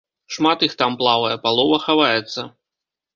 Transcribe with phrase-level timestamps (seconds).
[0.35, 2.47] Шмат іх там плавае, палова хаваецца.